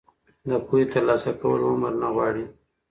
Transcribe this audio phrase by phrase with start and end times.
[0.49, 2.45] د پوهې ترلاسه کول عمر نه غواړي.